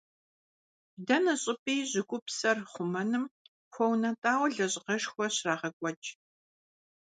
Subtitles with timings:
[1.05, 3.25] Дэнэ щӀыпӀи щӀыгупсхэр хъумэным
[3.73, 6.09] хуэунэтӀауэ лэжьыгъэшхуэ щрагъэкӀуэкӀ.